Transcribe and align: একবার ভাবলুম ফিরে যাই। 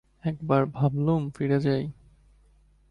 একবার 0.23 0.61
ভাবলুম 0.65 1.21
ফিরে 1.29 1.59
যাই। 1.59 1.83